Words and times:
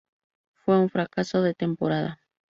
Fue 0.65 0.79
un 0.79 0.89
fracaso 0.89 1.43
de 1.43 1.53
temporada. 1.53 2.19